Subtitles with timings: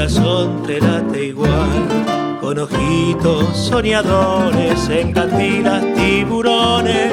[0.00, 2.38] Corazón te late igual.
[2.40, 7.12] Con ojitos soñadores, en cantinas tiburones,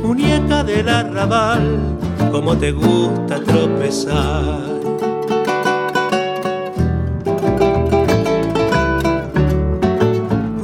[0.00, 1.98] muñeca del arrabal,
[2.30, 4.60] como te gusta tropezar.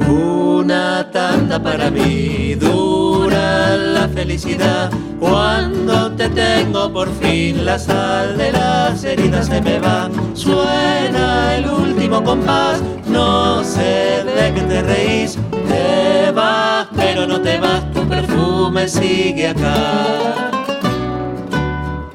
[0.07, 8.51] Una tanda para mí, dura la felicidad cuando te tengo por fin la sal de
[8.51, 10.09] las heridas se me va.
[10.33, 15.37] Suena el último compás, no sé de qué te reís.
[15.67, 20.51] Te vas, pero no te vas, tu perfume sigue acá.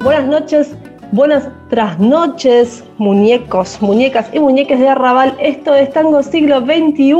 [0.01, 0.75] Buenas noches,
[1.11, 5.33] buenas trasnoches, muñecos, muñecas y muñeques de Arrabal.
[5.39, 7.15] Esto es Tango Siglo XXI,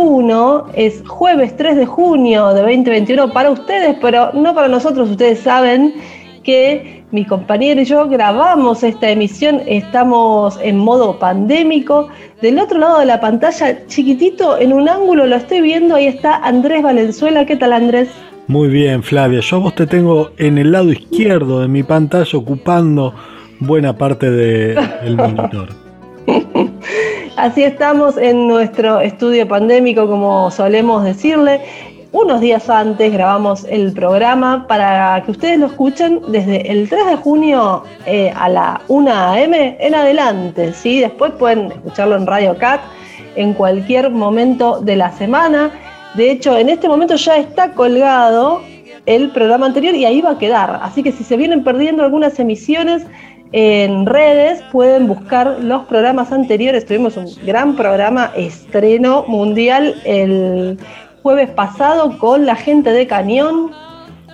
[0.76, 5.10] es jueves 3 de junio de 2021 para ustedes, pero no para nosotros.
[5.10, 5.95] Ustedes saben
[6.44, 12.10] que mi compañero y yo grabamos esta emisión, estamos en modo pandémico.
[12.40, 16.36] Del otro lado de la pantalla, chiquitito, en un ángulo, lo estoy viendo, ahí está
[16.36, 17.48] Andrés Valenzuela.
[17.48, 18.10] ¿Qué tal Andrés?
[18.45, 19.40] Muy bien, Flavia.
[19.40, 23.16] Yo a vos te tengo en el lado izquierdo de mi pantalla ocupando
[23.59, 25.70] buena parte del monitor.
[27.38, 31.62] Así estamos en nuestro estudio pandémico, como solemos decirle.
[32.12, 37.16] Unos días antes grabamos el programa para que ustedes lo escuchen desde el 3 de
[37.16, 39.77] junio eh, a la 1 a.m.
[39.80, 40.73] en adelante.
[40.73, 41.00] ¿sí?
[41.00, 42.82] Después pueden escucharlo en Radio Cat
[43.36, 45.72] en cualquier momento de la semana.
[46.14, 48.61] De hecho, en este momento ya está colgado
[49.08, 50.80] el programa anterior y ahí va a quedar.
[50.83, 53.08] Así que si se vienen perdiendo algunas emisiones,
[53.53, 56.86] en redes pueden buscar los programas anteriores.
[56.86, 60.80] Tuvimos un gran programa estreno mundial el
[61.21, 63.71] jueves pasado con la gente de Cañón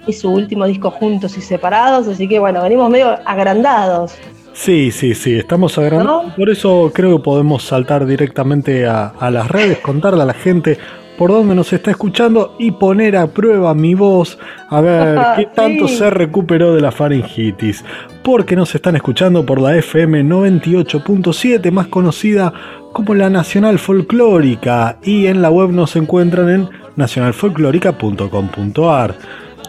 [0.08, 2.08] y su último disco juntos y separados.
[2.08, 4.16] Así que bueno, venimos medio agrandados.
[4.54, 6.34] Sí, sí, sí, estamos agrandados.
[6.36, 10.78] Por eso creo que podemos saltar directamente a, a las redes, contarle a la gente
[11.20, 15.90] por dónde nos está escuchando y poner a prueba mi voz a ver qué tanto
[15.90, 17.84] se recuperó de la faringitis.
[18.24, 22.54] Porque nos están escuchando por la FM 98.7, más conocida
[22.94, 29.16] como la Nacional Folclórica, y en la web nos encuentran en nacionalfolclórica.com.ar.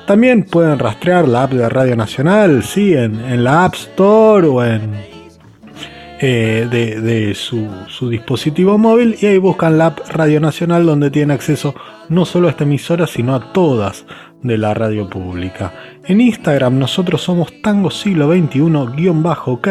[0.06, 4.64] También pueden rastrear la app de Radio Nacional, sí, en, en la App Store o
[4.64, 5.09] en
[6.22, 11.74] eh, de, su, dispositivo móvil y ahí buscan la app Radio Nacional donde tienen acceso
[12.10, 14.04] no solo a esta emisora sino a todas
[14.42, 15.72] de la radio pública.
[16.04, 19.68] En Instagram nosotros somos Tango Siglo XXI-OK,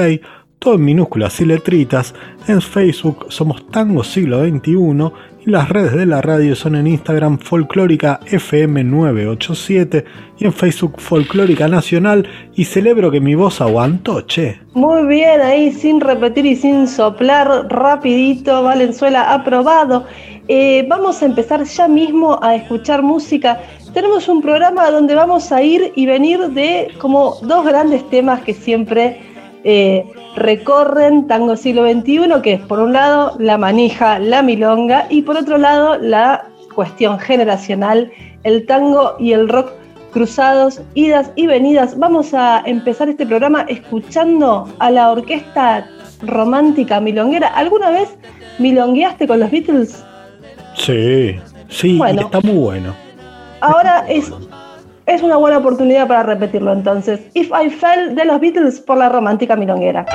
[0.58, 2.16] todo en minúsculas y letritas.
[2.48, 7.40] En Facebook somos Tango Siglo XXI y las redes de la radio son en Instagram
[7.40, 10.04] Folclórica FM987
[10.38, 14.60] y en Facebook Folclórica Nacional y celebro que mi voz aguantó, che.
[14.74, 20.06] Muy bien, ahí sin repetir y sin soplar, rapidito, Valenzuela aprobado.
[20.48, 23.60] Eh, vamos a empezar ya mismo a escuchar música.
[23.94, 28.54] Tenemos un programa donde vamos a ir y venir de como dos grandes temas que
[28.54, 29.20] siempre
[29.64, 30.06] eh,
[30.40, 35.38] recorren Tango Siglo XXI, que es por un lado la manija, la milonga, y por
[35.38, 38.12] otro lado la cuestión generacional,
[38.44, 39.72] el tango y el rock
[40.12, 41.98] cruzados, idas y venidas.
[41.98, 45.88] Vamos a empezar este programa escuchando a la orquesta
[46.22, 47.50] romántica milonguera.
[47.50, 48.10] ¿Alguna vez
[48.58, 50.04] milongueaste con los Beatles?
[50.76, 52.96] Sí, sí, está muy bueno.
[53.62, 54.32] Ahora es
[55.10, 57.20] es una buena oportunidad para repetirlo entonces.
[57.34, 60.06] If I Fell de los Beatles por la romántica milonguera.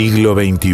[0.00, 0.72] Siglo XXI.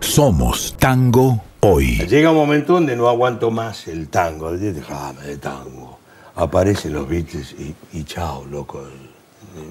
[0.00, 2.04] Somos tango hoy.
[2.08, 4.50] Llega un momento donde no aguanto más el tango.
[4.50, 6.00] Déjame de tango.
[6.34, 8.82] Aparecen los Beatles y, y chao, loco.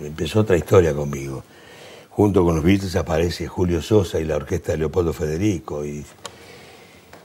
[0.01, 1.43] Empezó otra historia conmigo.
[2.09, 5.83] Junto con los Beatles aparece Julio Sosa y la orquesta de Leopoldo Federico.
[5.83, 6.05] Y,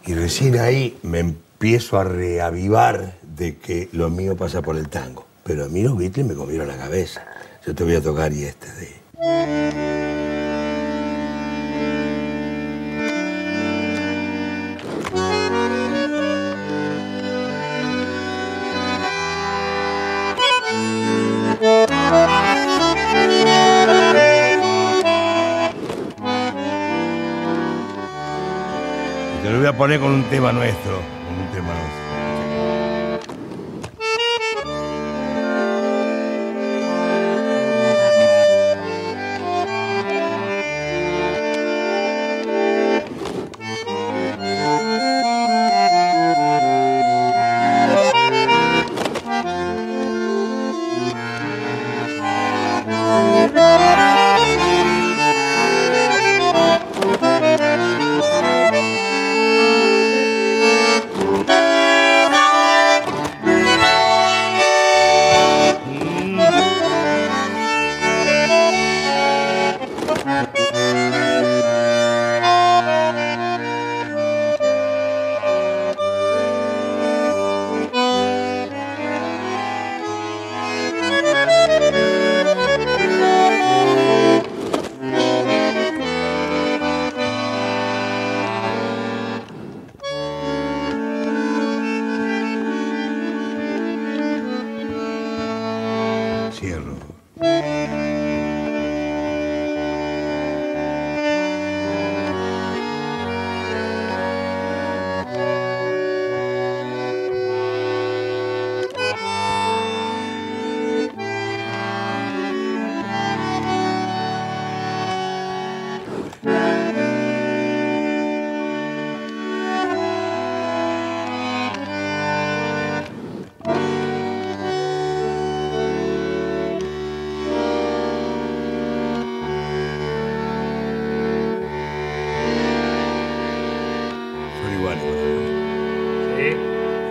[0.06, 5.24] y recién ahí me empiezo a reavivar de que lo mío pasa por el tango.
[5.44, 7.24] Pero a mí los Beatles me comieron la cabeza.
[7.64, 10.09] Yo te voy a tocar y este de...
[29.70, 30.00] a poner.
[30.00, 32.09] Con un tema nuestro.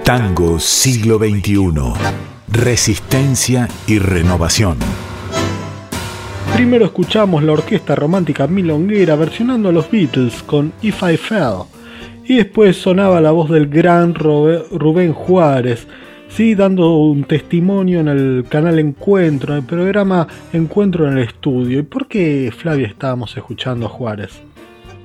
[0.09, 1.69] Tango siglo XXI.
[2.47, 4.79] Resistencia y renovación.
[6.55, 11.65] Primero escuchamos la orquesta romántica milonguera versionando a los Beatles con If I Fell.
[12.25, 15.85] Y después sonaba la voz del gran Rubén Juárez,
[16.27, 21.77] sí, dando un testimonio en el canal Encuentro, en el programa Encuentro en el Estudio.
[21.81, 24.41] ¿Y por qué, Flavia, estábamos escuchando a Juárez?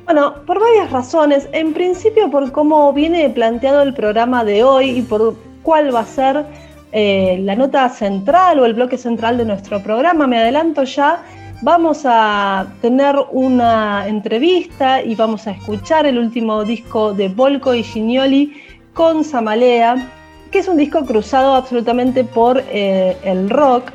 [0.05, 1.49] Bueno, por varias razones.
[1.53, 6.07] En principio por cómo viene planteado el programa de hoy y por cuál va a
[6.07, 6.45] ser
[6.93, 10.27] eh, la nota central o el bloque central de nuestro programa.
[10.27, 11.23] Me adelanto ya.
[11.63, 17.83] Vamos a tener una entrevista y vamos a escuchar el último disco de Volco y
[17.83, 18.53] Gignoli
[18.93, 20.11] con Samalea,
[20.51, 23.91] que es un disco cruzado absolutamente por eh, el rock.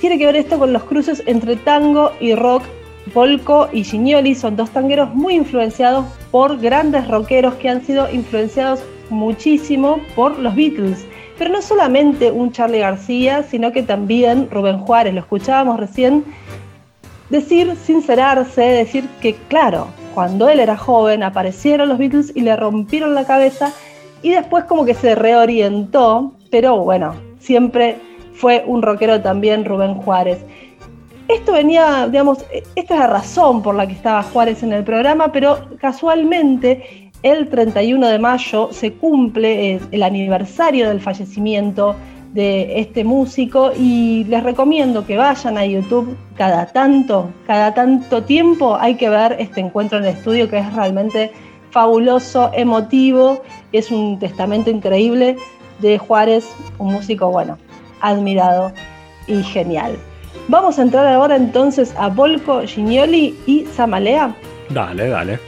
[0.00, 2.62] Tiene que ver esto con los cruces entre tango y rock
[3.12, 8.82] Volco y Gignoli son dos tangueros muy influenciados por grandes rockeros que han sido influenciados
[9.10, 11.06] muchísimo por los Beatles.
[11.38, 16.24] Pero no solamente un Charlie García, sino que también Rubén Juárez, lo escuchábamos recién,
[17.30, 23.14] decir, sincerarse, decir que claro, cuando él era joven aparecieron los Beatles y le rompieron
[23.14, 23.72] la cabeza
[24.22, 27.96] y después como que se reorientó, pero bueno, siempre
[28.34, 30.44] fue un rockero también Rubén Juárez.
[31.30, 32.44] Esto venía, digamos,
[32.74, 37.48] esta es la razón por la que estaba Juárez en el programa, pero casualmente el
[37.48, 41.94] 31 de mayo se cumple el aniversario del fallecimiento
[42.32, 48.76] de este músico y les recomiendo que vayan a YouTube cada tanto, cada tanto tiempo
[48.76, 51.30] hay que ver este encuentro en el estudio que es realmente
[51.70, 55.36] fabuloso, emotivo, es un testamento increíble
[55.78, 56.44] de Juárez,
[56.78, 57.56] un músico bueno,
[58.00, 58.72] admirado
[59.28, 59.96] y genial.
[60.48, 64.34] Vamos a entrar ahora entonces a Volco, Gignoli y Samalea.
[64.68, 65.38] Dale, dale.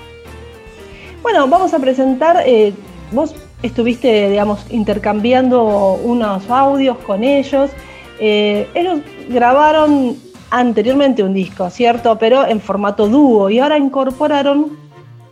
[1.23, 2.73] Bueno, vamos a presentar, eh,
[3.13, 7.71] vos estuviste, digamos, intercambiando unos audios con ellos.
[8.19, 10.17] Eh, ellos grabaron
[10.51, 12.19] anteriormente un disco, ¿cierto?
[12.19, 14.77] Pero en formato dúo y ahora incorporaron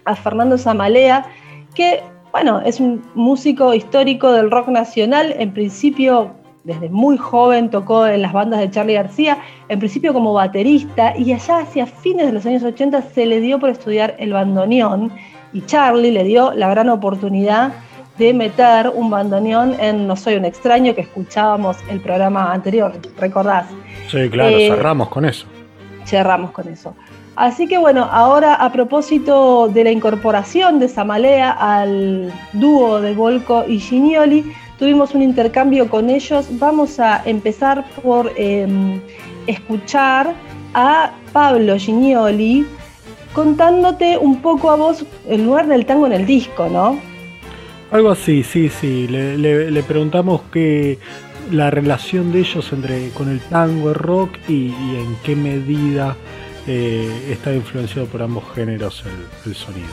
[0.05, 1.27] a Fernando Samalea,
[1.75, 2.03] que,
[2.33, 6.31] bueno, es un músico histórico del rock nacional, en principio
[6.65, 9.39] desde muy joven tocó en las bandas de Charlie García,
[9.69, 13.59] en principio como baterista, y allá hacia fines de los años 80 se le dio
[13.59, 15.11] por estudiar el bandoneón,
[15.53, 17.73] y Charlie le dio la gran oportunidad
[18.19, 23.67] de meter un bandoneón en No Soy un extraño, que escuchábamos el programa anterior, ¿recordás?
[24.09, 25.47] Sí, claro, Eh, cerramos con eso.
[26.05, 26.95] cerramos con eso.
[27.37, 33.65] Así que bueno, ahora a propósito de la incorporación de Samalea al dúo de Volco
[33.67, 36.47] y Ginioli, tuvimos un intercambio con ellos.
[36.59, 38.67] Vamos a empezar por eh,
[39.47, 40.35] escuchar
[40.75, 42.67] a Pablo Ginioli
[43.33, 46.99] contándote un poco a vos el lugar del tango en el disco, ¿no?
[47.93, 49.07] Algo así, sí, sí.
[49.07, 50.99] Le, le- le preguntamos que
[51.53, 56.17] la relación de ellos entre con el tango, el rock y, y en qué medida
[56.67, 59.89] eh, está influenciado por ambos géneros el, el sonido.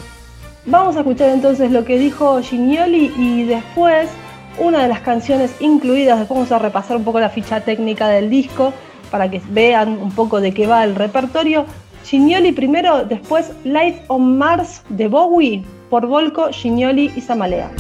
[0.66, 4.10] Vamos a escuchar entonces lo que dijo Ginioli y después
[4.58, 8.30] una de las canciones incluidas, después vamos a repasar un poco la ficha técnica del
[8.30, 8.74] disco
[9.12, 11.66] para que vean un poco de qué va el repertorio.
[12.06, 17.72] Ginioli primero, después Life on Mars de Bowie por Volco, Ginioli y Samalea.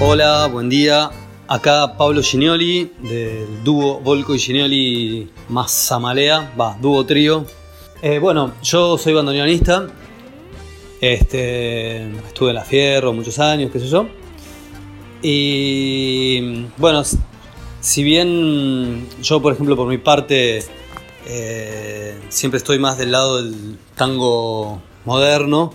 [0.00, 1.10] Hola, buen día.
[1.46, 7.44] Acá Pablo Ginioli del dúo Volco y Ginioli más Samalea, va, dúo trío.
[8.02, 9.86] Eh, bueno, yo soy bandoneonista.
[11.12, 14.08] Este, estuve en la Fierro muchos años, qué sé yo.
[15.20, 17.02] Y bueno,
[17.80, 20.64] si bien yo, por ejemplo, por mi parte,
[21.26, 25.74] eh, siempre estoy más del lado del tango moderno,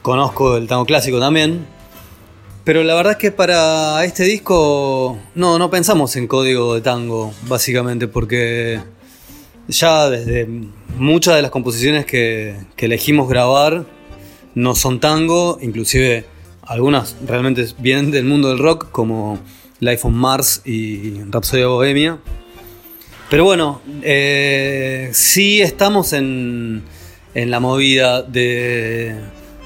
[0.00, 1.66] conozco el tango clásico también,
[2.64, 7.34] pero la verdad es que para este disco no, no pensamos en código de tango,
[7.48, 8.80] básicamente, porque
[9.68, 10.46] ya desde
[10.96, 13.84] muchas de las composiciones que, que elegimos grabar
[14.54, 16.24] no son tango, inclusive
[16.62, 19.38] algunas realmente vienen del mundo del rock, como
[19.80, 22.18] Life on Mars y Rhapsody Bohemia.
[23.30, 26.82] Pero bueno, eh, sí estamos en,
[27.34, 29.16] en la movida de,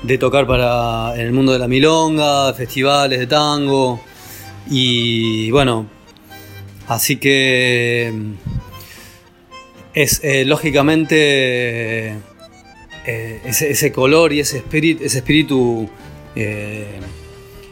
[0.02, 4.00] de tocar para en el mundo de la milonga, festivales de tango.
[4.70, 5.86] Y bueno,
[6.88, 8.12] así que
[9.94, 12.10] es eh, lógicamente
[13.06, 15.88] eh, ese, color y ese espíritu, ese espíritu
[16.36, 16.86] eh,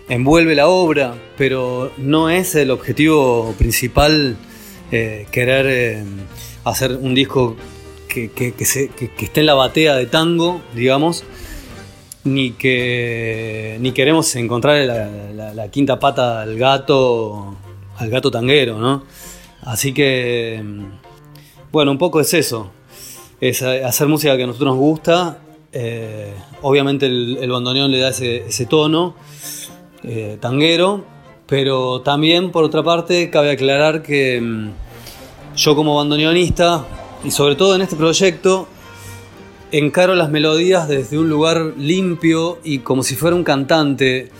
[0.09, 4.37] envuelve la obra, pero no es el objetivo principal
[4.91, 6.05] querer
[6.65, 7.57] hacer un disco
[8.09, 8.53] que, que-
[9.25, 11.25] esté en la batea de tango, digamos,
[12.25, 17.57] ni que ni queremos encontrar la, la- quinta pata al gato,
[17.97, 19.05] al gato tanguero, ¿no?
[19.63, 20.63] Así que,
[21.73, 22.71] bueno, un poco es eso,
[23.41, 25.39] es hacer música que a nosotros nos gusta.
[25.73, 29.15] eh, obviamente el, bandoneón le da ese, ese tono
[30.05, 31.05] eh, tanguero,
[31.47, 34.71] pero también por otra parte cabe aclarar que mm,
[35.57, 36.85] yo como bandoneonista
[37.25, 38.69] y sobre todo en este proyecto
[39.71, 44.31] encaro las melodías desde un lugar limpio y como si fuera un cantante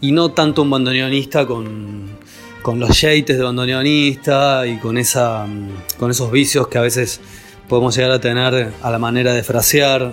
[0.00, 2.17] y no tanto un bandoneonista con,
[2.62, 7.20] con los yates de bandoneonista y con, esa, mm, con esos vicios que a veces
[7.68, 10.12] podemos llegar a tener a la manera de frasear.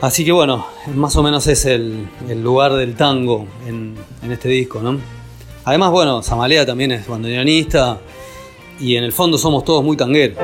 [0.00, 2.08] Así que bueno, más o menos es el,
[2.42, 4.98] lugar del tango en, en este disco, ¿no?
[5.64, 7.98] Además, bueno, Samalea también es bandoneonista
[8.80, 10.38] y en el fondo somos todos muy tangueros.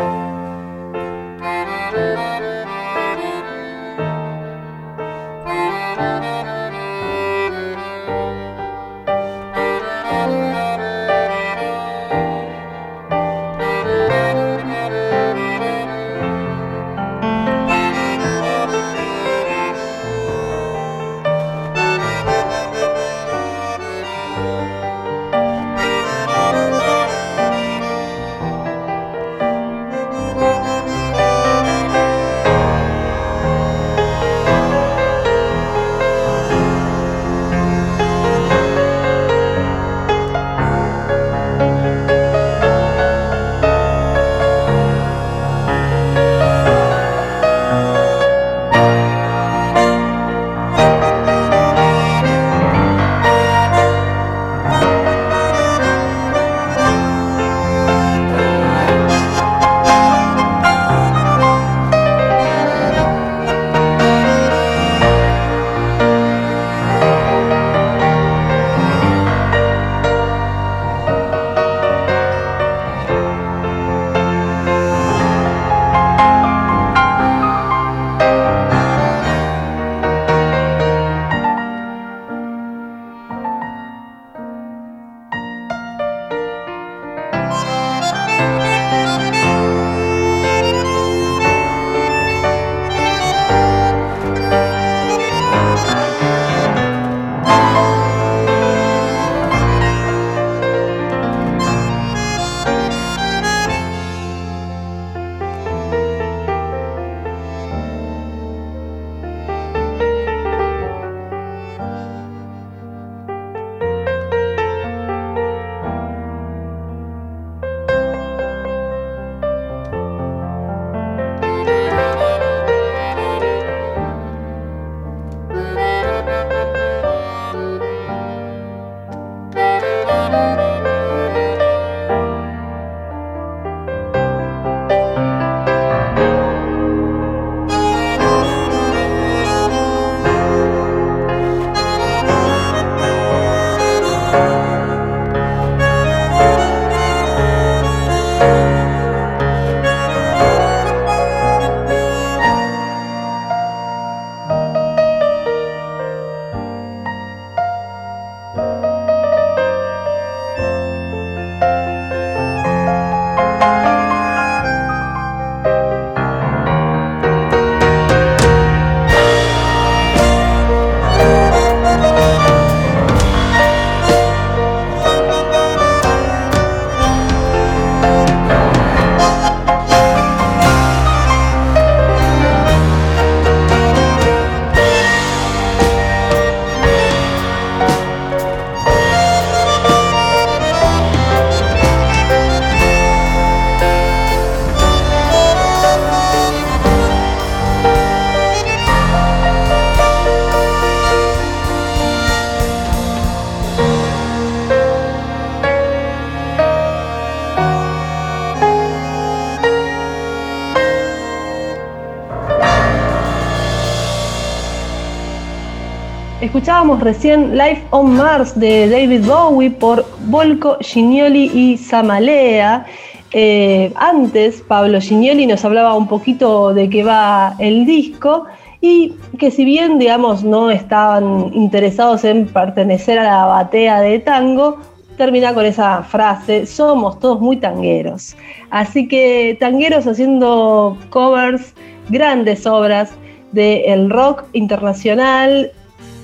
[216.85, 222.85] Escuchábamos recién Life on Mars de David Bowie por Volko Gignoli y Samalea.
[223.33, 228.45] Eh, antes, Pablo Gignoli nos hablaba un poquito de qué va el disco
[228.83, 234.77] y que si bien, digamos, no estaban interesados en pertenecer a la batea de tango,
[235.17, 238.37] termina con esa frase, somos todos muy tangueros.
[238.69, 241.73] Así que tangueros haciendo covers,
[242.11, 243.11] grandes obras
[243.53, 245.73] del rock internacional,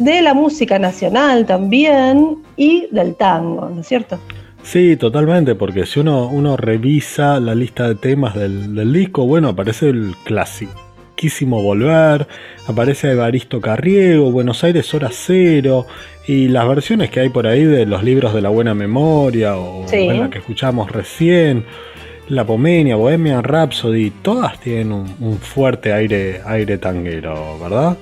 [0.01, 4.19] de la música nacional también y del tango, ¿no es cierto?
[4.63, 9.51] Sí, totalmente, porque si uno, uno revisa la lista de temas del, del disco, bueno,
[9.51, 10.91] aparece el clásico
[11.41, 12.27] Volver,
[12.67, 15.87] aparece Evaristo Carriego, Buenos Aires Hora Cero,
[16.27, 19.85] y las versiones que hay por ahí de los libros de la buena memoria, o
[19.91, 21.65] la que escuchamos recién,
[22.29, 27.97] La Pomenia, Bohemian Rhapsody, todas tienen un, fuerte aire, aire tanguero, ¿verdad?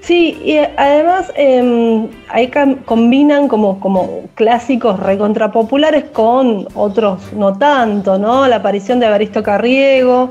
[0.00, 2.50] Sí, y además em, ahí
[2.84, 8.46] combinan como, como clásicos recontrapopulares con otros no tanto, ¿no?
[8.46, 10.30] La aparición de Evaristo Carriego,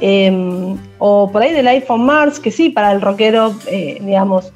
[0.00, 4.52] Em, o por ahí del iPhone Mars, que sí, para el rockero, eh, digamos,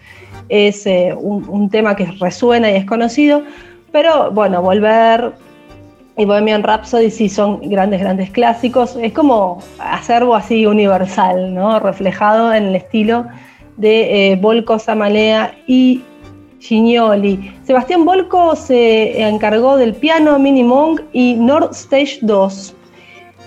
[0.49, 3.43] es eh, un, tema que resuena y es conocido,
[3.91, 5.33] pero bueno, Volver
[6.17, 11.81] y Bohemian Rhapsody sí son grandes, grandes clásicos, es como acervo así universal, ¿no?
[11.81, 13.27] reflejado en el estilo
[13.77, 16.03] de eh, Volco, Samalea y
[16.61, 17.53] Gignoli.
[17.65, 22.75] Sebastián Volco se encargó del piano Mini Monk y North Stage 2.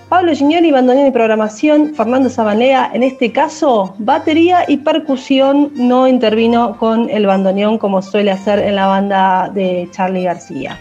[0.10, 6.78] Pablo Gignoli, bandoneón y programación, Fernando Zabalea, en este caso, batería y percusión, no intervino
[6.78, 10.78] con el bandoneón como suele hacer en la banda de Charlie García.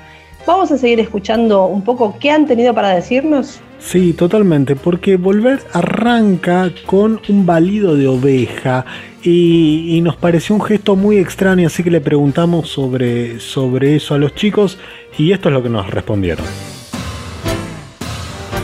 [0.46, 3.60] Vamos a seguir escuchando un poco qué han tenido para decirnos.
[3.78, 8.84] Sí, totalmente, porque Volver arranca con un balido de oveja
[9.22, 14.18] y, nos pareció un gesto muy extraño, así que le preguntamos sobre, sobre eso a
[14.18, 14.76] los chicos
[15.16, 16.44] y esto es lo que nos respondieron.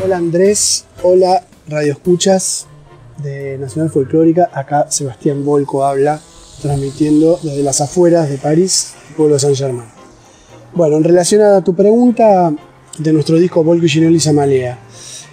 [0.04, 2.66] Hola Andrés, hola Radio Escuchas
[3.22, 4.50] de Nacional Folclórica.
[4.52, 6.20] Acá Sebastián Volco habla,
[6.60, 9.99] transmitiendo desde las afueras de París, pueblo de San Germán.
[10.72, 12.52] Bueno, en relación a tu pregunta
[12.98, 14.78] de nuestro disco Volco y Samalea,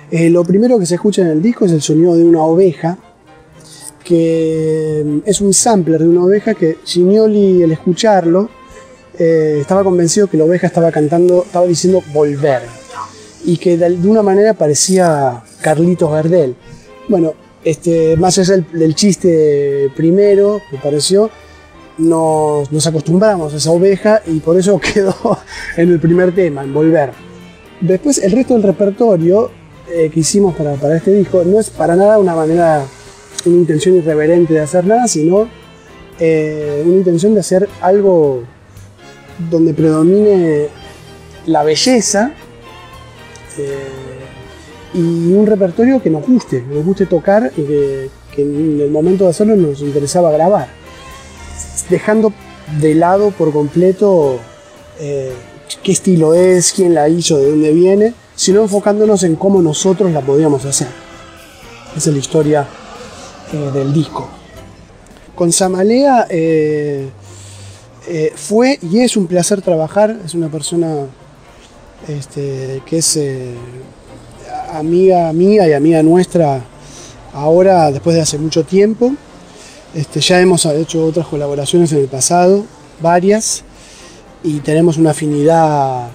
[0.10, 2.98] eh, lo primero que se escucha en el disco es el sonido de una oveja,
[4.04, 8.50] que es un sampler de una oveja que Gignoli, al escucharlo,
[9.20, 12.62] eh, estaba convencido que la oveja estaba cantando, estaba diciendo volver
[13.46, 16.56] y que de una manera parecía Carlitos Gardel.
[17.08, 21.30] Bueno, este, más allá del, chiste primero, me pareció,
[21.98, 25.16] nos, acostumbramos a esa oveja y por eso quedó
[25.76, 27.12] en el primer tema, en Volver.
[27.82, 29.52] Después el resto del repertorio
[29.90, 32.84] eh, que hicimos para, para, este disco no es para nada una manera,
[33.46, 35.48] una intención irreverente de hacer nada, sino
[36.20, 38.44] eh, una intención de hacer algo
[39.52, 40.68] donde predomine
[41.46, 42.34] la belleza
[44.94, 49.32] y un repertorio que nos guste, nos guste tocar y que, en el momento de
[49.32, 50.68] hacerlo nos interesaba grabar.
[51.90, 52.34] Dejando
[52.82, 54.40] de lado por completo
[55.00, 55.34] eh,
[55.84, 60.22] qué estilo es, quién la hizo, de dónde viene, sino enfocándonos en cómo nosotros la
[60.22, 60.88] podíamos hacer.
[61.96, 62.68] Esa es la historia
[63.54, 64.28] eh, del disco.
[65.36, 67.10] Con Samalea eh,
[68.36, 71.06] fue y es un placer trabajar, es una persona
[72.08, 73.20] este, que es
[74.72, 76.62] amiga mía y amiga nuestra
[77.34, 79.14] ahora después de hace mucho tiempo.
[79.98, 82.64] Este, ya hemos hecho otras colaboraciones en el pasado,
[83.02, 83.64] varias,
[84.44, 86.10] y tenemos una afinidad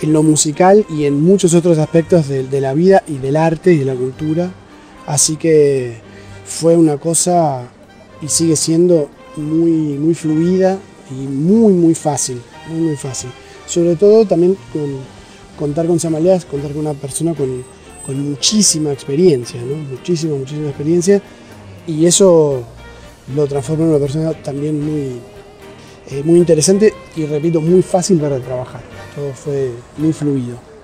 [0.00, 3.76] en lo musical y en muchos otros aspectos de, la vida y del arte y
[3.76, 4.50] de la cultura.
[5.06, 5.98] Así que
[6.46, 7.64] fue una cosa
[8.22, 10.78] y sigue siendo muy, muy fluida
[11.10, 13.28] y muy, muy fácil, muy, muy fácil.
[13.66, 14.96] Sobre todo también con,
[15.58, 17.62] contar con Samalea es contar con una persona con,
[18.16, 19.76] muchísima experiencia, ¿no?
[19.76, 21.20] muchísima, muchísima experiencia,
[21.86, 22.64] y eso
[23.34, 25.20] lo transforma en una persona también muy,
[26.10, 28.82] eh, muy interesante y repito, muy fácil para trabajar.
[29.14, 30.75] Todo fue muy fluido.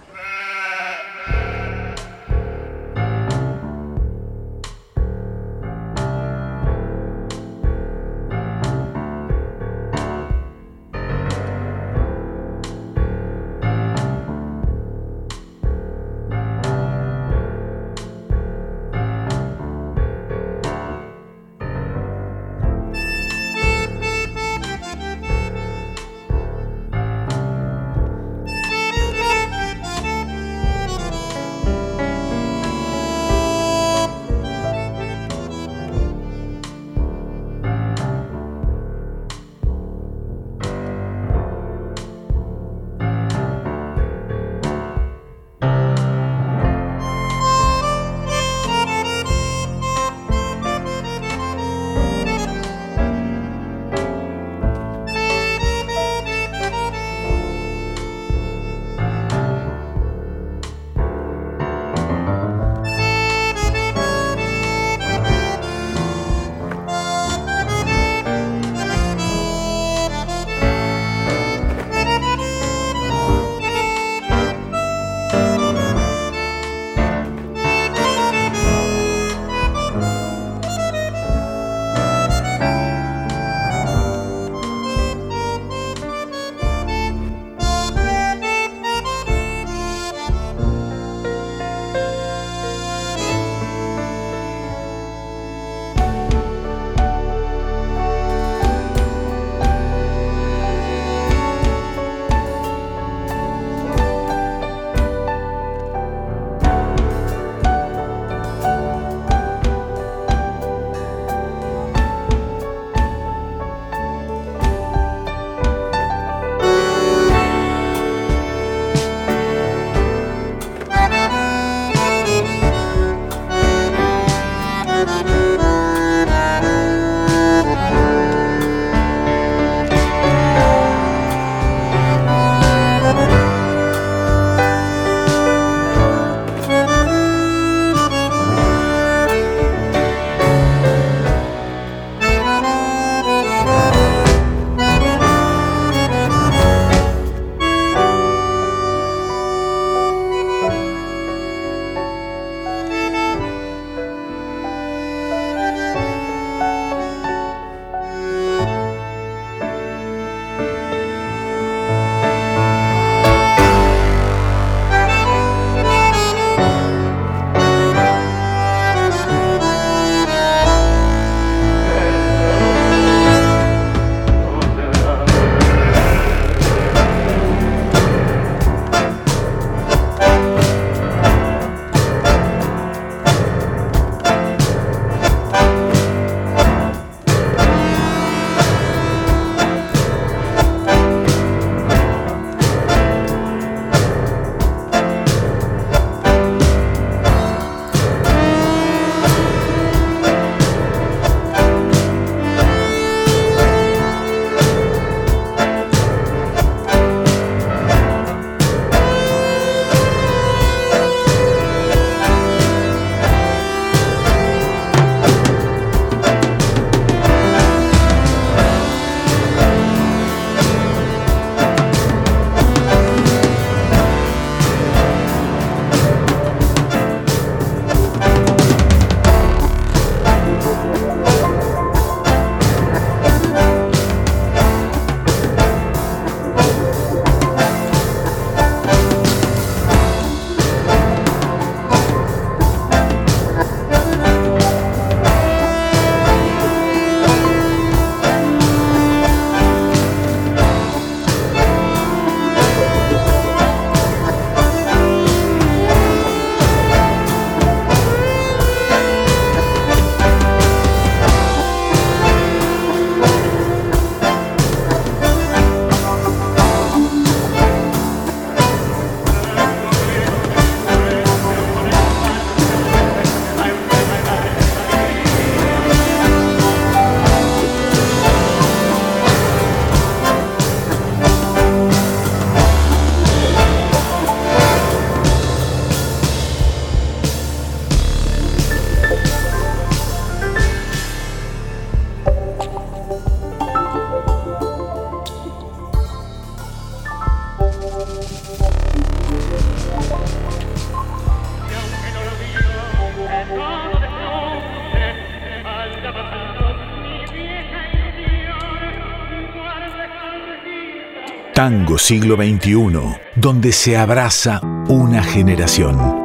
[311.97, 316.22] Siglo XXI, donde se abraza una generación.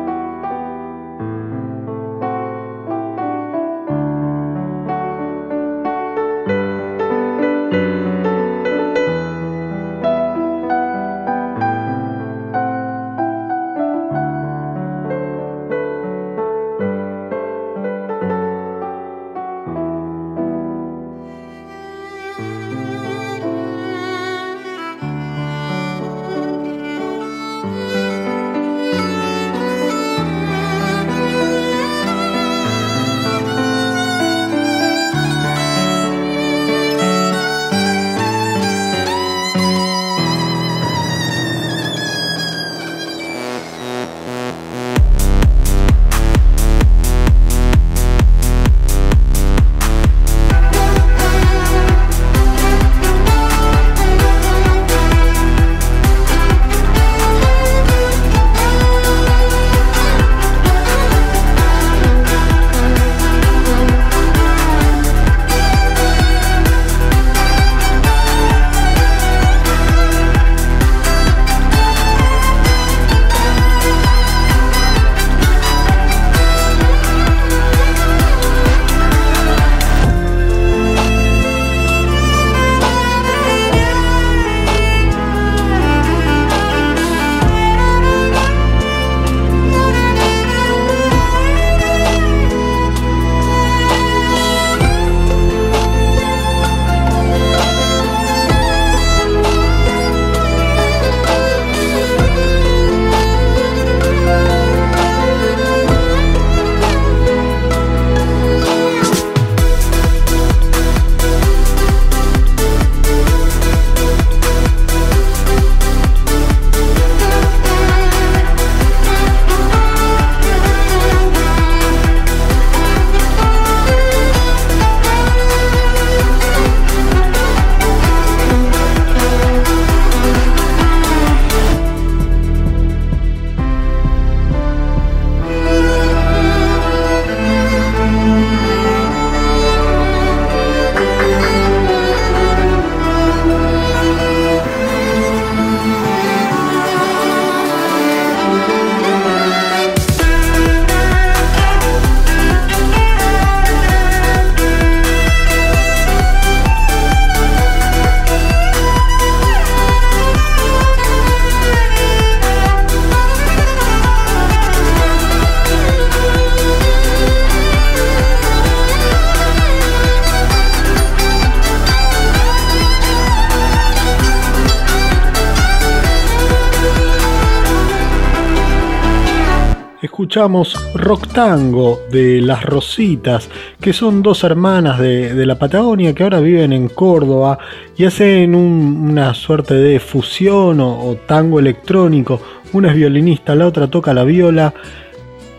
[180.38, 183.50] Escuchamos Rock Tango de Las Rositas,
[183.82, 187.58] que son dos hermanas de, la Patagonia que ahora viven en Córdoba
[187.98, 192.40] y hacen una suerte de fusión o, tango electrónico.
[192.74, 194.76] Una es violinista, la otra toca la viola.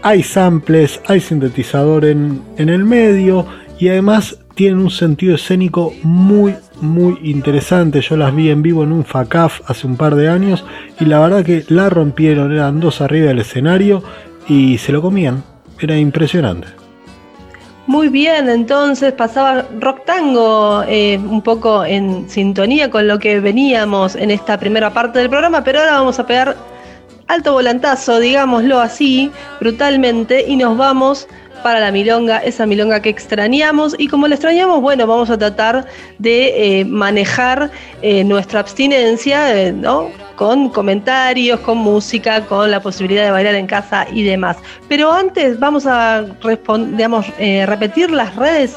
[0.03, 3.47] Hay samples, hay sintetizador en, en el medio
[3.81, 8.01] y además tienen un sentido escénico muy muy interesante.
[8.01, 10.65] Yo las vi en vivo en un FACAF hace un par de años
[11.01, 12.53] y la verdad que la rompieron.
[12.53, 14.05] Eran dos arriba del escenario
[14.49, 15.45] y se lo comían.
[15.81, 16.69] Era impresionante.
[17.87, 24.15] Muy bien, entonces pasaba rock tango eh, un poco en sintonía con lo que veníamos
[24.15, 26.55] en esta primera parte del programa, pero ahora vamos a pegar
[27.29, 29.31] alto volantazo, digámoslo así,
[29.61, 31.29] brutalmente, y nos vamos
[31.63, 33.95] para la milonga, esa milonga que extrañamos.
[33.99, 35.87] Y como la extrañamos, bueno, vamos a tratar
[36.19, 37.71] de eh, manejar
[38.03, 40.11] eh, nuestra abstinencia, ¿no?
[40.39, 44.57] Con comentarios, con música, con la posibilidad de bailar en casa y demás.
[44.89, 46.25] Pero antes vamos a
[46.93, 48.77] digamos, eh, repetir las redes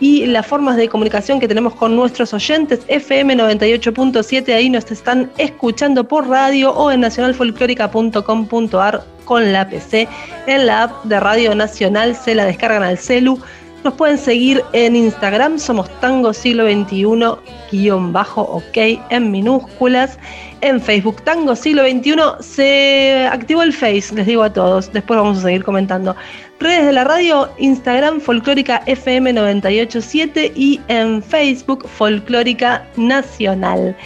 [0.00, 2.80] y las formas de comunicación que tenemos con nuestros oyentes.
[2.88, 10.08] FM 98.7, ahí nos están escuchando por radio o en nacionalfolclórica.com.ar con la PC.
[10.46, 13.38] En la app de Radio Nacional se la descargan al celu
[13.84, 18.76] nos pueden seguir en Instagram, somos Tango Siglo XXI-OK
[19.10, 20.20] en minúsculas.
[20.62, 25.38] En Facebook, Tango Siglo XXI, se activó el Face, les digo a todos, después vamos
[25.38, 26.16] a seguir comentando.
[26.60, 33.96] Redes de la radio, Instagram Folclórica FM 987 y en Facebook Folclórica Nacional.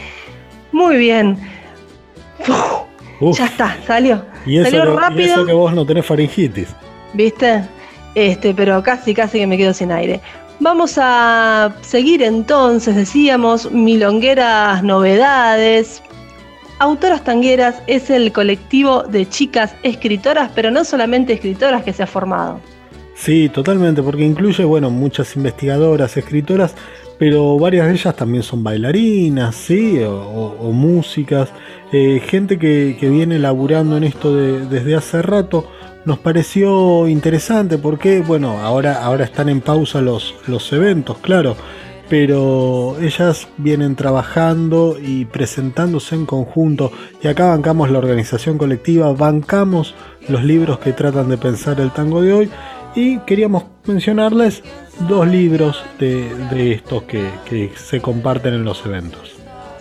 [0.73, 1.39] Muy bien.
[3.21, 4.25] ya está, salió.
[4.47, 5.21] Y eso, rápido.
[5.21, 6.75] y eso que vos no tenés faringitis.
[7.13, 7.63] ¿Viste?
[8.17, 10.21] este, pero casi, casi que me quedo sin aire.
[10.59, 16.03] Vamos a seguir entonces, decíamos, milongueras novedades.
[16.79, 22.07] Autoras Tangueras es el colectivo de chicas escritoras, pero no solamente escritoras que se ha
[22.07, 22.61] formado.
[23.15, 26.75] Sí, totalmente, porque incluye, bueno, muchas investigadoras, escritoras,
[27.19, 31.49] pero varias de ellas también son bailarinas, sí, o, músicas,
[31.93, 35.71] eh, gente que, viene laburando en esto desde hace rato.
[36.05, 41.57] Nos pareció interesante porque, bueno, ahora, ahora están en pausa los, los eventos, claro,
[42.09, 46.93] pero ellas vienen trabajando y presentándose en conjunto
[47.23, 49.95] y acá bancamos la organización colectiva, bancamos
[50.29, 52.51] los libros que tratan de pensar el tango de hoy
[52.95, 54.63] y queríamos mencionarles
[55.09, 59.36] dos libros de, estos que, se comparten en los eventos.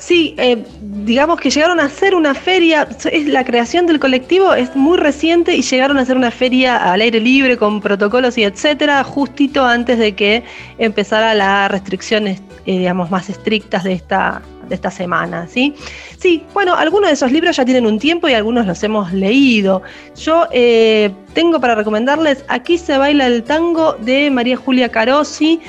[0.06, 4.76] Sí, eh, digamos que llegaron a hacer una feria, es, la creación del colectivo es
[4.76, 9.04] muy reciente y llegaron a hacer una feria al aire libre con protocolos y etcétera,
[9.04, 10.44] justito antes de que
[10.78, 15.74] empezara las restricciones, eh, digamos, más estrictas de esta, de esta semana, ¿sí?
[16.20, 19.82] Sí, bueno, algunos de esos libros ya tienen un tiempo y algunos los hemos leído.
[20.16, 25.60] Yo eh, tengo para recomendarles Aquí se baila el tango de María Julia Carosi.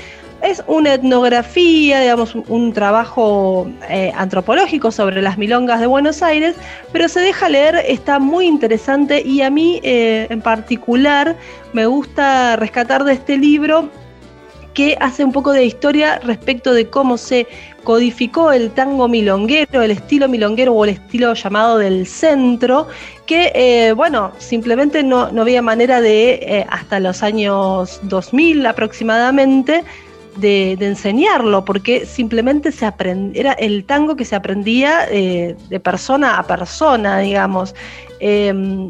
[0.47, 6.55] Es una etnografía, digamos, un trabajo eh, antropológico sobre las milongas de Buenos Aires,
[6.93, 11.35] pero se deja leer, está muy interesante y a mí eh, en particular
[11.73, 13.89] me gusta rescatar de este libro
[14.73, 17.49] que hace un poco de historia respecto de cómo se
[17.83, 22.87] codificó el tango milonguero, el estilo milonguero o el estilo llamado del centro,
[23.27, 29.83] que, eh, bueno, simplemente no, había manera de, hasta los años 2000 aproximadamente,
[30.37, 32.87] de, enseñarlo, porque simplemente se
[33.35, 37.75] era el tango que se aprendía eh, de persona a persona, digamos.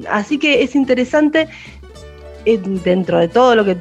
[0.08, 1.48] así que es interesante
[2.54, 3.74] dentro de todo lo que,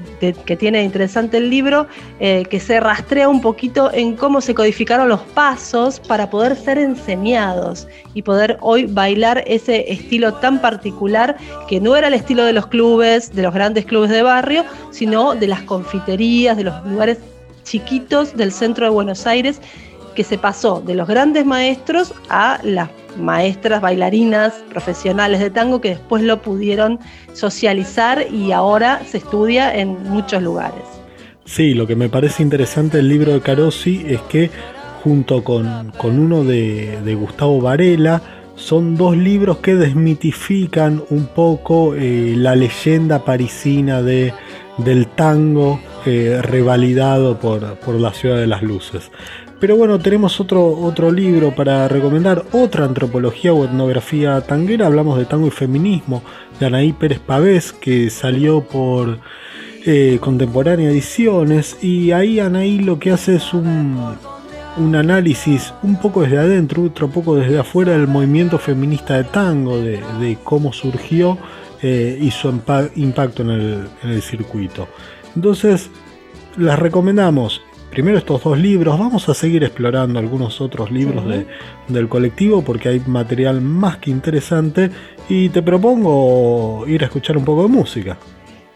[0.57, 1.88] tiene interesante el libro,
[2.20, 6.80] eh, que se rastrea un poquito en cómo se codificaron los pasos para poder ser
[6.80, 11.38] enseñados y poder hoy bailar ese estilo tan particular
[11.68, 15.36] que no era el estilo de los clubes, de los grandes clubes de barrio, sino
[15.36, 17.20] de las confiterías, de los lugares
[17.66, 19.59] chiquitos del centro de Buenos Aires,
[20.16, 25.89] que se pasó de los grandes maestros a las maestras bailarinas profesionales de tango que
[25.89, 26.99] después lo pudieron
[27.34, 30.84] socializar y ahora se estudia en muchos lugares.
[31.43, 34.49] Sí, lo que me parece interesante del libro de Carosi es que
[35.03, 38.22] junto con, uno de, Gustavo Varela,
[38.55, 44.34] son dos libros que desmitifican un poco eh, la leyenda parisina de,
[44.78, 49.12] del tango eh, revalidado por, por la ciudad de las luces.
[49.60, 54.88] Pero bueno, tenemos otro, otro libro para recomendar, otra antropología o etnografía tanguera.
[54.88, 56.22] Hablamos de tango y feminismo,
[56.60, 59.20] de Anaí Pérez Pavés, que salió por
[59.86, 61.78] eh, Contemporánea Ediciones.
[61.82, 63.98] Y ahí Anaí lo que hace es un,
[64.78, 69.80] un análisis un poco desde adentro, otro poco desde afuera del movimiento feminista de tango,
[69.80, 71.38] de, cómo surgió
[71.88, 72.50] eh, y su
[72.96, 74.88] impacto en el, en el circuito.
[75.36, 75.92] Entonces,
[76.58, 77.62] las recomendamos
[77.92, 81.24] primero estos dos libros, vamos a seguir explorando algunos otros libros
[81.88, 84.90] del colectivo porque hay material más que interesante
[85.30, 88.18] y te propongo ir a escuchar un poco de música.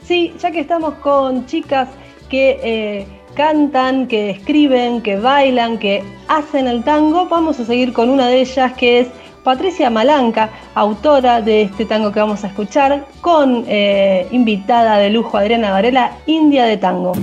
[0.04, 1.90] Sí, ya que estamos con chicas
[2.30, 8.10] que eh, cantan, que escriben, que bailan, que hacen el tango, vamos a seguir con
[8.12, 9.08] una de ellas que es
[9.44, 15.38] Patricia Malanca, autora de este tango que vamos a escuchar, con eh, invitada de lujo
[15.38, 17.14] Adriana Varela, India de Tango.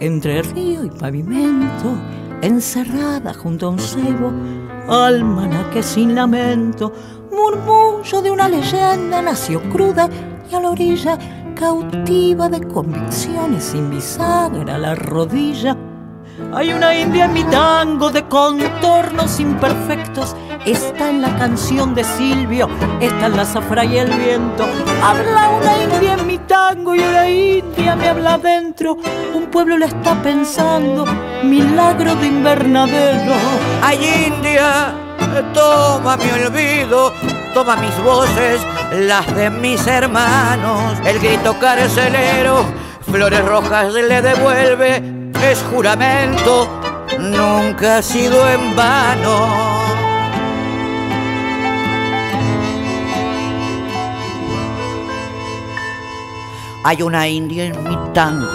[0.00, 1.96] Entre río y pavimento,
[2.42, 4.32] encerrada junto a un cebo,
[4.88, 6.92] almana que sin lamento,
[7.30, 10.08] murmullo de una leyenda nació cruda
[10.50, 11.18] y a la orilla
[11.54, 15.76] cautiva de convicciones sin bisagra la rodilla.
[16.56, 20.34] Hay una india en mi tango de contornos imperfectos
[20.66, 22.68] Está en la canción de Silvio,
[23.00, 24.66] está en la zafra y el viento.
[25.00, 28.96] Habla una india en mi tango y la india me habla dentro.
[29.32, 31.06] Un pueblo le está pensando,
[31.44, 33.32] milagro de invernadero.
[33.80, 34.92] Ay India,
[35.54, 37.12] toma mi olvido,
[37.54, 38.60] toma mis voces,
[38.92, 40.98] las de mis hermanos.
[41.04, 42.64] El grito carcelero,
[43.08, 46.68] flores rojas le devuelve, es juramento,
[47.18, 49.86] nunca ha sido en vano.
[56.84, 58.46] Hay una india en mi tango,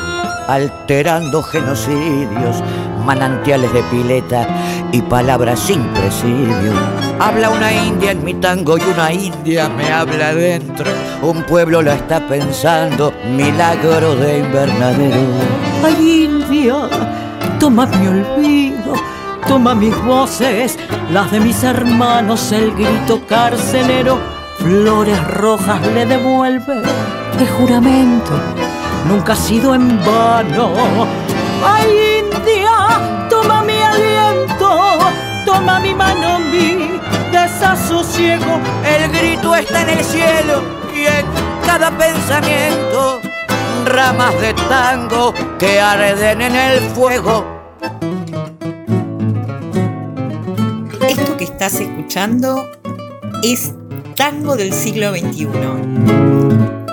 [0.47, 2.63] alterando genocidios,
[3.05, 4.47] manantiales de pileta
[4.91, 7.10] y palabras sin presidio.
[7.23, 10.89] Habla una india en mi tango y una india me habla dentro.
[11.21, 15.19] Un pueblo la está pensando, milagro de invernadero.
[15.85, 16.89] Ay, India,
[17.59, 18.93] toma mi olvido,
[19.47, 20.79] toma mis voces,
[21.11, 24.17] las de mis hermanos, el grito carcelero,
[24.57, 26.81] flores rojas le devuelve
[27.37, 28.31] de juramento,
[29.07, 30.73] nunca ha sido en vano.
[31.63, 34.97] Ay, India, toma mi aliento,
[35.45, 37.00] toma mi mano, mi
[37.61, 38.59] desasosiego.
[38.83, 40.63] El grito está en el cielo
[40.95, 41.25] y en
[41.65, 43.21] cada pensamiento
[43.85, 47.45] ramas de tango que arden en el fuego.
[51.07, 52.67] Esto que estás escuchando
[53.43, 53.73] es
[54.15, 55.47] tango del siglo XXI.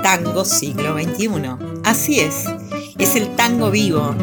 [0.03, 1.31] Tango siglo XXI.
[1.85, 2.45] Así es,
[2.99, 4.15] es el tango vivo.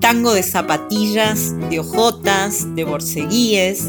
[0.00, 3.88] Tango de zapatillas, de hojotas, de borceguíes,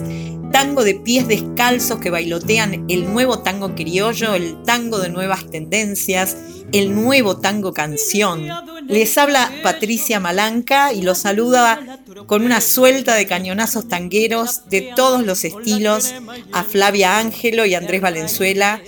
[0.53, 6.37] tango de pies descalzos que bailotean el nuevo tango criollo, el tango de nuevas tendencias,
[6.71, 8.47] el nuevo tango canción.
[8.87, 15.25] Les habla Patricia Malanca y los saluda con una suelta de cañonazos tangueros de todos
[15.25, 16.13] los estilos
[16.51, 18.79] a Flavia Ángelo y Andrés Valenzuela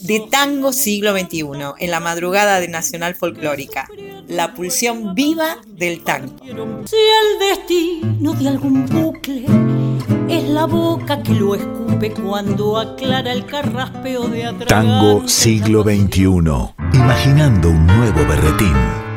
[0.00, 1.44] de Tango Siglo XXI
[1.78, 3.88] en la madrugada de Nacional Folclórica.
[4.26, 6.38] La pulsión viva del tango.
[6.86, 9.79] Si el destino de algún bucle
[10.30, 14.68] es la boca que lo escupe cuando aclara el carraspeo de atrás.
[14.68, 16.28] Tango siglo XXI.
[16.92, 19.09] Imaginando un nuevo berretín.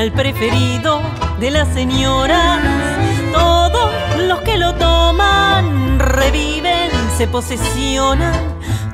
[0.00, 1.02] Al preferido
[1.38, 2.58] de las señoras.
[3.34, 3.90] Todos
[4.26, 8.32] los que lo toman reviven, se posesionan,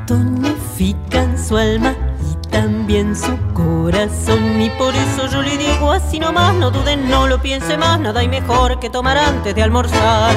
[0.07, 4.61] tonifican su alma y también su corazón.
[4.61, 8.21] Y por eso yo le digo así nomás, no duden, no lo piense más, nada
[8.21, 10.35] hay mejor que tomar antes de almorzar.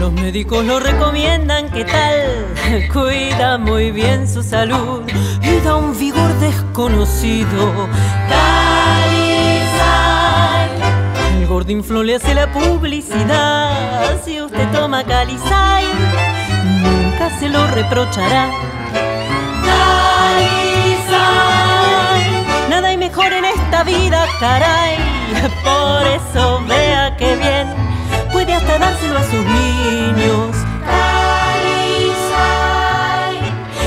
[0.00, 2.88] Los médicos lo recomiendan, ¿qué tal?
[2.92, 5.02] Cuida muy bien su salud
[5.64, 7.88] da un vigor desconocido.
[8.28, 8.58] Calizay.
[11.38, 14.20] El gordinflo le hace la publicidad.
[14.24, 15.86] Si usted toma Calizay,
[16.82, 18.50] nunca se lo reprochará.
[19.64, 21.04] Calizay.
[22.68, 24.98] Nada hay mejor en esta vida, caray.
[25.64, 27.68] Por eso vea que bien
[28.32, 30.63] puede hasta dárselo a sus niños.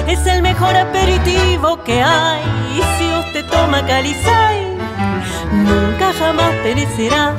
[0.08, 2.41] Es el mejor aperitivo que hay.
[2.76, 4.78] Y si usted toma Calizay,
[5.51, 7.36] nunca jamás perecerá.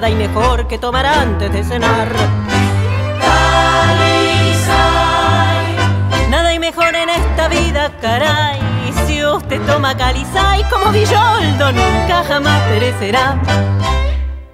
[0.00, 2.08] Nada hay mejor que tomar antes de cenar.
[6.30, 8.58] Nada hay mejor en esta vida, caray.
[9.06, 13.38] Si usted toma calizay como Villoldo, nunca jamás perecerá.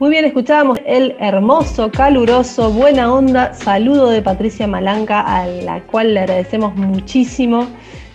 [0.00, 6.14] Muy bien, escuchábamos el hermoso, caluroso, buena onda saludo de Patricia Malanca, a la cual
[6.14, 7.68] le agradecemos muchísimo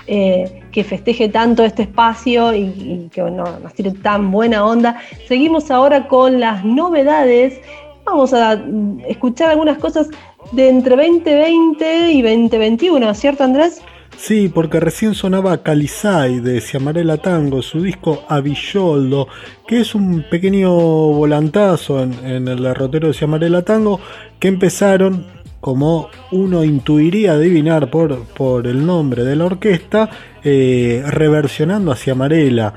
[0.06, 4.98] eh, que festeje tanto este espacio y, que nos tire tan buena onda.
[5.28, 7.60] Seguimos ahora con las novedades.
[8.06, 8.62] Vamos a
[9.08, 10.10] escuchar algunas cosas
[10.52, 13.82] de entre 2020 y 2021, ¿cierto Andrés?
[14.18, 19.28] Sí, porque recién sonaba Calizay de Ciamarela Tango, su disco Avilloldo,
[19.68, 24.00] que es un pequeño volantazo en, el derrotero de Ciamarela Tango,
[24.40, 25.26] que empezaron,
[25.62, 30.10] como uno intuiría adivinar por, por el nombre de la orquesta,
[30.44, 32.74] eh, reversionando a Ciamarela.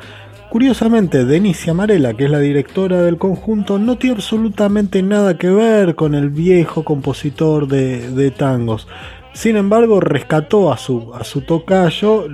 [0.51, 5.97] Curiosamente, Denise Amarela, que es la directora del conjunto, no tiene absolutamente nada que ver
[5.97, 8.87] con el viejo compositor de, de tangos.
[9.35, 12.29] Sin embargo, rescató a su, a su tocayo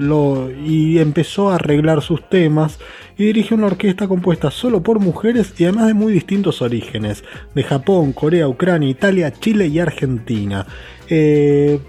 [0.64, 2.78] y empezó a arreglar sus temas
[3.16, 7.24] y dirige una orquesta compuesta solo por mujeres y además de muy distintos orígenes,
[7.54, 10.66] de Japón, Corea, Ucrania, Italia, Chile y Argentina.
[11.08, 11.80] Eh,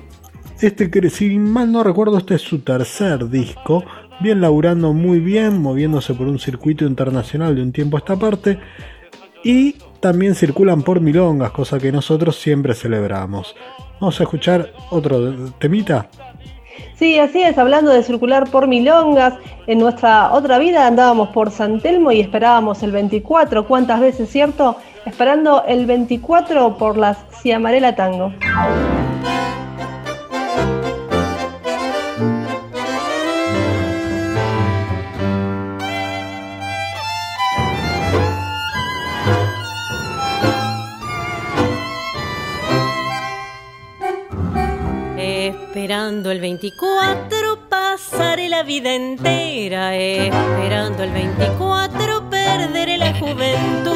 [0.61, 3.83] este, si mal no recuerdo, este es su tercer disco,
[4.21, 8.59] bien laburando muy bien, moviéndose por un circuito internacional de un tiempo a esta parte,
[9.43, 13.55] y también circulan por milongas, cosa que nosotros siempre celebramos.
[14.01, 16.07] Vamos a escuchar otro temita.
[16.95, 19.35] Sí, así es, hablando de circular por milongas,
[19.67, 24.75] en nuestra otra vida andábamos por San Telmo y esperábamos el 24, ¿cuántas veces, cierto?
[25.05, 28.33] Esperando el 24 por las Ciamarela Tango.
[45.73, 49.95] Esperando el 24 pasaré la vida entera.
[49.95, 53.95] Esperando el 24 perderé la juventud.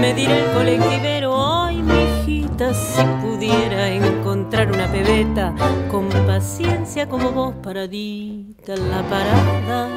[0.00, 5.54] Me dirá el colectivero, ay mijita, si pudiera encontrar una pebeta
[5.90, 9.88] con paciencia como vos paradita en la parada.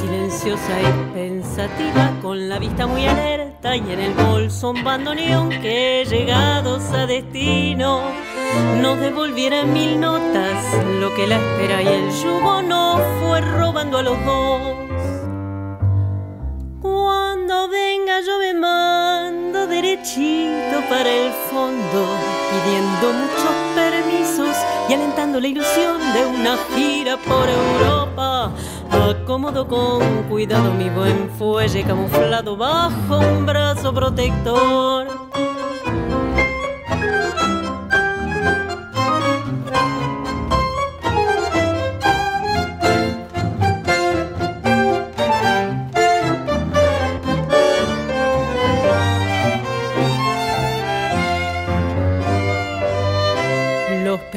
[0.00, 6.06] Silenciosa y pensativa, con la vista muy alerta y en el bolso un bandoneón que
[6.08, 8.35] llegados a destino
[8.80, 10.64] nos devolviera mil notas
[11.00, 14.60] lo que la espera y el yugo no fue robando a los dos.
[16.80, 22.06] Cuando venga yo me mando derechito para el fondo,
[22.50, 24.56] pidiendo muchos permisos
[24.88, 28.52] y alentando la ilusión de una gira por Europa.
[28.90, 35.06] Acomodo con cuidado mi buen fuelle camuflado bajo un brazo protector.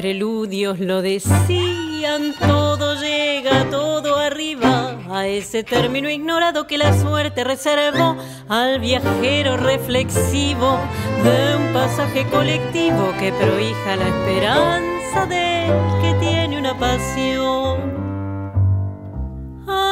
[0.00, 8.16] Preludios lo decían, todo llega, todo arriba, a ese término ignorado que la suerte reservó
[8.48, 10.78] al viajero reflexivo
[11.22, 15.66] de un pasaje colectivo que prohija la esperanza de
[16.00, 17.99] que tiene una pasión.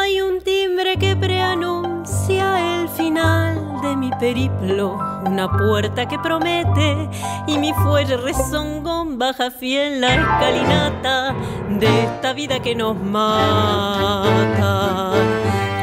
[0.09, 7.11] Hay un timbre que preanuncia el final de mi periplo, una puerta que promete
[7.47, 11.35] y mi fuelle rezongón baja fiel la escalinata
[11.79, 13.93] de esta vida que nos mata.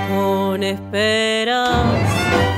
[0.10, 1.86] Con esperas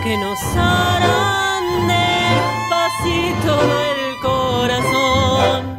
[0.05, 3.59] que nos harán despacito
[3.91, 5.78] el corazón.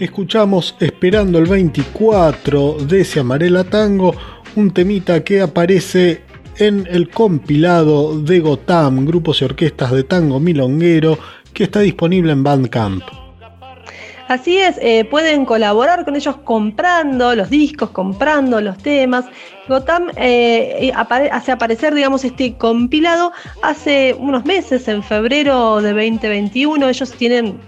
[0.00, 4.16] Escuchamos Esperando el 24 de ese Amarela Tango
[4.58, 6.22] un temita que aparece
[6.58, 11.16] en el compilado de Gotam, grupos y orquestas de tango milonguero,
[11.54, 13.04] que está disponible en Bandcamp.
[14.26, 19.26] Así es, eh, pueden colaborar con ellos comprando los discos, comprando los temas.
[19.68, 23.32] Gotam eh, hace aparecer, digamos, este compilado
[23.62, 26.88] hace unos meses, en febrero de 2021.
[26.88, 27.58] Ellos tienen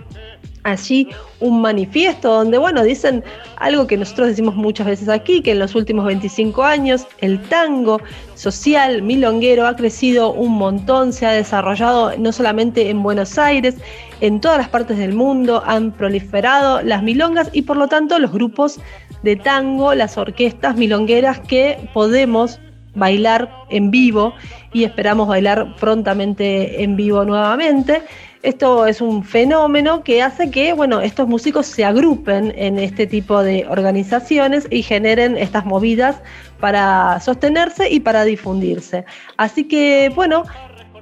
[0.62, 1.08] allí
[1.40, 3.24] un manifiesto donde, bueno, dicen
[3.56, 8.00] algo que nosotros decimos muchas veces aquí, que en los últimos 25 años el tango
[8.34, 13.76] social milonguero ha crecido un montón, se ha desarrollado no solamente en Buenos Aires,
[14.20, 18.32] en todas las partes del mundo han proliferado las milongas y por lo tanto los
[18.32, 18.78] grupos
[19.22, 22.58] de tango, las orquestas milongueras que podemos
[22.94, 24.34] bailar en vivo
[24.72, 28.02] y esperamos bailar prontamente en vivo nuevamente.
[28.42, 33.42] Esto es un fenómeno que hace que, bueno, estos músicos se agrupen en este tipo
[33.42, 36.22] de organizaciones y generen estas movidas
[36.58, 39.04] para sostenerse y para difundirse.
[39.36, 40.44] Así que, bueno,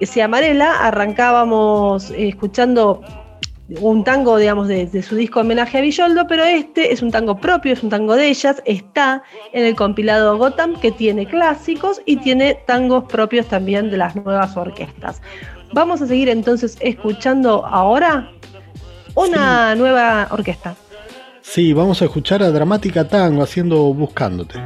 [0.01, 3.03] si Amarela arrancábamos escuchando
[3.81, 7.73] un tango, digamos, de, su disco homenaje a Villoldo, pero este es un tango propio,
[7.73, 9.23] es un tango de ellas, está
[9.53, 14.57] en el compilado Gotham, que tiene clásicos y tiene tangos propios también de las nuevas
[14.57, 15.21] orquestas.
[15.73, 18.31] Vamos a seguir entonces escuchando ahora
[19.15, 20.77] una nueva orquesta.
[21.43, 24.59] Sí, vamos a escuchar a Dramática Tango haciendo Buscándote.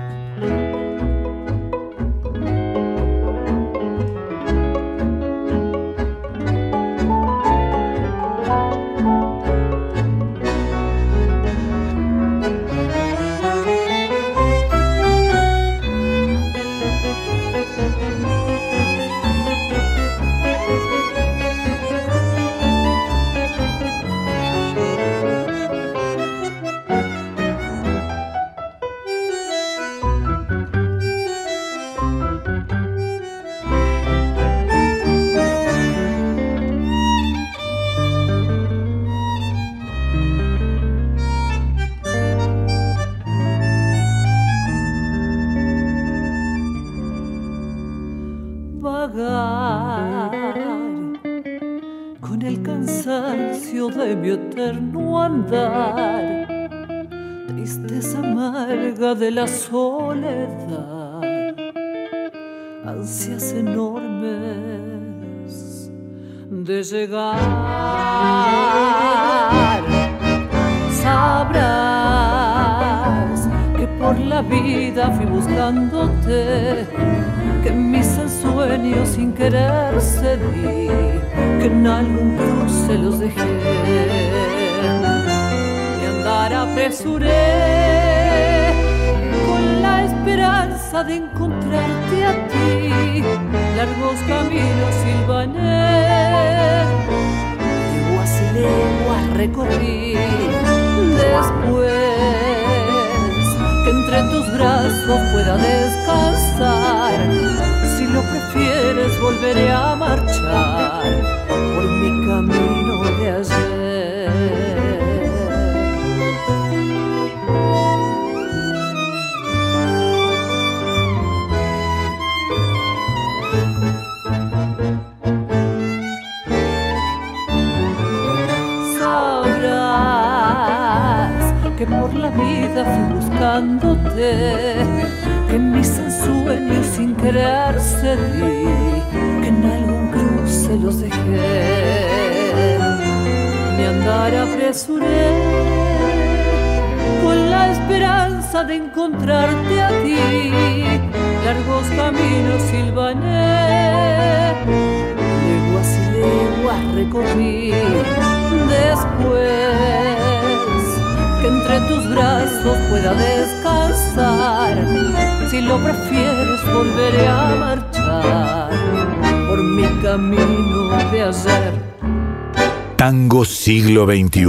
[173.73, 174.45] Siglo XXI.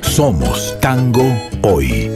[0.00, 1.22] Somos tango
[1.62, 2.10] hoy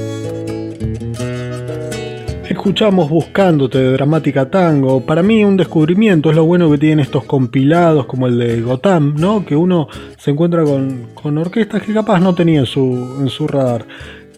[2.49, 5.07] escuchamos Buscándote de Dramática Tango.
[5.07, 9.15] Para mí un descubrimiento, es lo bueno que tienen estos compilados como el de Gotham,
[9.17, 9.47] ¿no?
[9.47, 13.87] Que uno se encuentra con, orquestas que capaz no tenía en su, en su radar.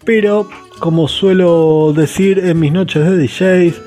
[0.04, 0.50] Pero,
[0.80, 3.80] como suelo decir en mis noches de DJs,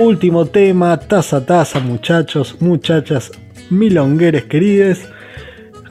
[0.00, 3.32] último tema, taza a taza, muchachos, muchachas,
[3.70, 5.08] milongueres querides.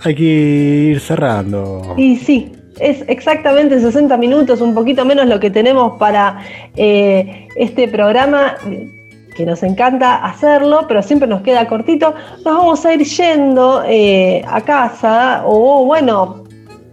[0.04, 1.94] Hay que ir cerrando.
[1.98, 6.40] Y sí, es exactamente 60 minutos, un poquito menos lo que tenemos para
[6.76, 8.56] eh, este programa,
[9.36, 12.14] que nos encanta hacerlo, pero siempre nos queda cortito.
[12.44, 16.44] Nos vamos a ir yendo eh, a casa, o bueno,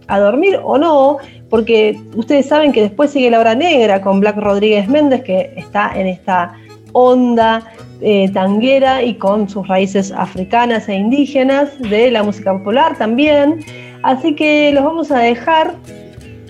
[0.06, 4.36] a dormir o no, porque ustedes saben que después sigue la hora negra con Black
[4.36, 6.54] Rodríguez Méndez, que está en esta
[6.92, 7.62] onda
[8.01, 13.61] eh, tanguera y con sus raíces africanas e indígenas de la música popular también.
[14.03, 15.74] Así que los vamos a dejar,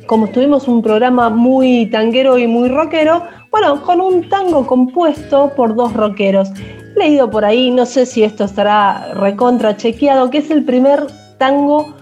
[0.07, 5.75] como estuvimos un programa muy tanguero y muy rockero, bueno, con un tango compuesto por
[5.75, 6.51] dos rockeros.
[6.97, 11.07] Leído por ahí, no sé si esto estará recontra chequeado, que es el primer
[11.39, 11.95] tango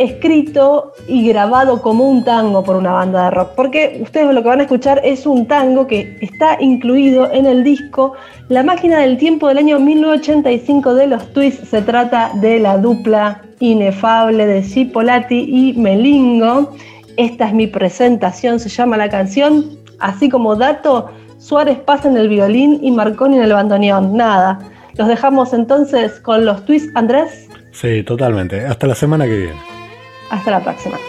[0.00, 4.48] escrito y grabado como un tango por una banda de rock, porque ustedes lo que
[4.48, 8.14] van a escuchar es un tango que está incluido en el disco
[8.48, 11.68] La máquina del tiempo del año 1985 de los Twists.
[11.68, 16.74] Se trata de la dupla inefable de Cipolati y Melingo.
[17.16, 19.78] Esta es mi presentación, se llama la canción.
[19.98, 24.16] Así como dato, Suárez pasa en el violín y Marconi en el bandoneón.
[24.16, 24.58] Nada.
[24.94, 27.48] Los dejamos entonces con los Twists, Andrés.
[27.72, 28.66] Sí, totalmente.
[28.66, 29.69] Hasta la semana que viene.
[30.30, 31.04] Hasta la próxima.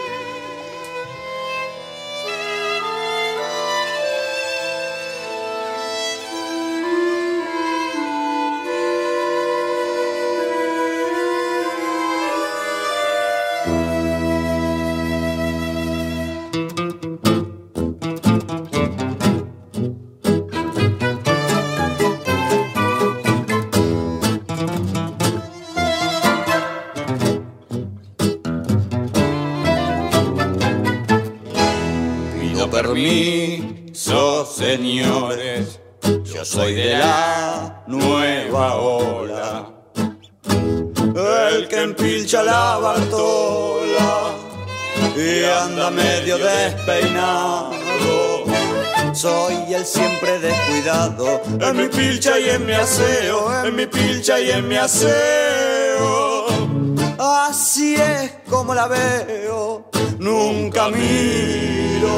[36.52, 39.72] Soy de la nueva ola.
[41.54, 44.34] El que empilcha la Bartola
[45.16, 47.72] y anda medio despeinado.
[49.14, 54.50] Soy el siempre descuidado en mi pilcha y en mi aseo, en mi pilcha y
[54.50, 56.48] en mi aseo.
[57.18, 62.12] Así es como la veo, nunca miro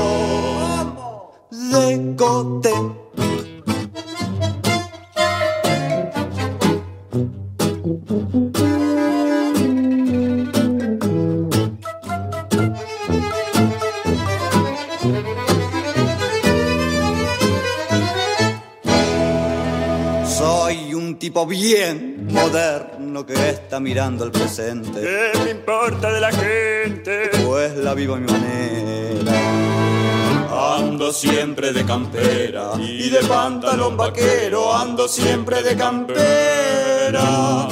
[1.50, 2.72] de cote.
[21.24, 25.00] Tipo bien moderno que está mirando el presente.
[25.00, 27.30] ¿Qué me importa de la gente?
[27.46, 29.32] Pues la vivo a mi manera.
[30.76, 37.68] Ando siempre de campera y de pantalón vaquero, ando siempre de campera.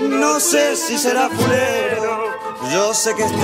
[0.00, 2.24] No sé si será fulero,
[2.72, 3.40] yo sé que estoy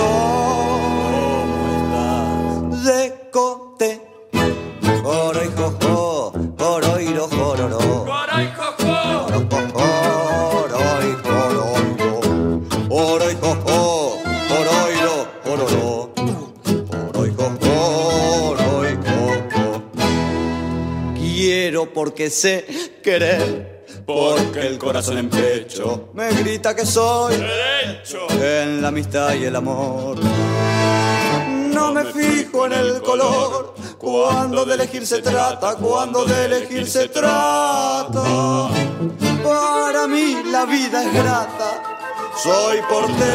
[2.84, 4.00] de cote.
[5.04, 8.06] Coro y jojo, coro y jororó.
[21.86, 22.64] Quiero porque sé
[23.02, 23.76] querer.
[24.04, 29.54] Porque el corazón en pecho me grita que soy derecho en la amistad y el
[29.56, 30.18] amor.
[31.72, 37.08] No me fijo en el color cuando de elegir se trata, cuando de elegir se
[37.08, 38.68] trata.
[39.42, 41.82] Para mí la vida es grata,
[42.42, 43.26] soy porteño.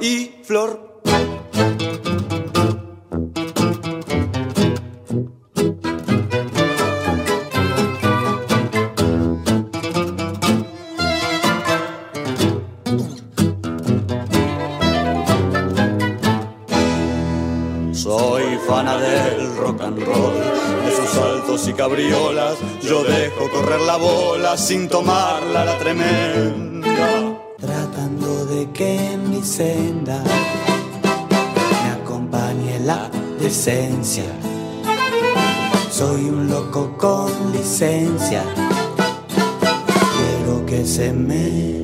[0.00, 0.92] Y flor.
[21.82, 22.58] Cabriolas.
[22.80, 27.08] Yo dejo correr la bola sin tomarla la tremenda.
[27.58, 30.22] Tratando de que en mi senda
[31.82, 33.10] me acompañe la
[33.40, 34.30] decencia.
[35.90, 38.44] Soy un loco con licencia.
[40.16, 41.81] Quiero que se me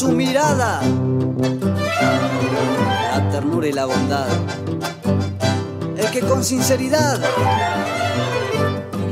[0.00, 0.80] su mirada
[3.12, 4.28] la ternura y la bondad.
[5.94, 7.20] El que con sinceridad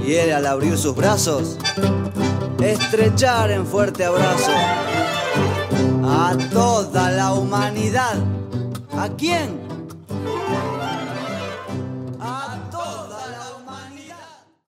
[0.03, 1.59] quiere al abrir sus brazos
[2.62, 4.51] estrechar en fuerte abrazo
[6.05, 8.14] a toda la humanidad.
[8.97, 9.57] ¿A quién?